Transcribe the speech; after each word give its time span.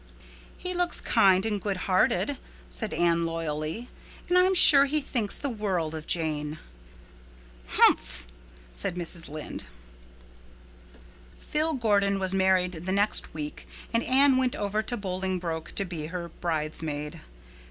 "He 0.57 0.73
looks 0.73 0.99
kind 0.99 1.45
and 1.45 1.61
good 1.61 1.77
hearted," 1.85 2.39
said 2.69 2.91
Anne 2.91 3.23
loyally, 3.27 3.87
"and 4.27 4.35
I'm 4.35 4.55
sure 4.55 4.85
he 4.87 4.99
thinks 4.99 5.37
the 5.37 5.47
world 5.51 5.93
of 5.93 6.07
Jane." 6.07 6.57
"Humph!" 7.67 8.25
said 8.73 8.95
Mrs. 8.95 9.31
Rachel. 9.31 9.67
Phil 11.37 11.73
Gordon 11.73 12.17
was 12.17 12.33
married 12.33 12.71
the 12.87 12.91
next 12.91 13.35
week 13.35 13.67
and 13.93 14.01
Anne 14.05 14.37
went 14.37 14.55
over 14.55 14.81
to 14.81 14.97
Bolingbroke 14.97 15.71
to 15.75 15.85
be 15.85 16.07
her 16.07 16.29
bridesmaid. 16.29 17.21